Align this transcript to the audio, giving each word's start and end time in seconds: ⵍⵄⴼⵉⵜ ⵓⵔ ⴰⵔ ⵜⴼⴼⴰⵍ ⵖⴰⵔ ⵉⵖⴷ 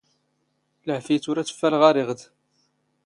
ⵍⵄⴼⵉⵜ 0.85 1.23
ⵓⵔ 1.29 1.37
ⴰⵔ 1.39 1.45
ⵜⴼⴼⴰⵍ 1.49 1.73
ⵖⴰⵔ 1.81 1.95
ⵉⵖⴷ 2.01 2.21